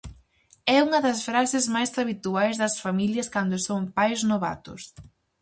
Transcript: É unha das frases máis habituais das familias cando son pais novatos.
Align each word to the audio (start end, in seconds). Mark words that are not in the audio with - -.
É 0.75 0.77
unha 0.87 0.99
das 1.05 1.19
frases 1.27 1.65
máis 1.75 1.91
habituais 2.01 2.55
das 2.63 2.75
familias 2.85 3.27
cando 3.35 3.55
son 3.67 3.81
pais 3.97 4.19
novatos. 4.31 4.81